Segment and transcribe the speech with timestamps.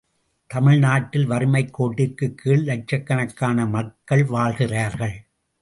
[0.47, 5.25] தமிழ் நாட்டில் வறுமைக் கோட்டிற்குக் கீழ் லட்சக்கணக்கான மக்கள் வாழ்கிறார்கள்.